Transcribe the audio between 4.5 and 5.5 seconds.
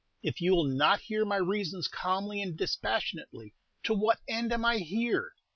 am I here?